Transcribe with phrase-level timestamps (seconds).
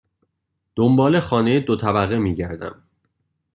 [0.75, 2.83] دنبال خانه دو طبقه می گردم.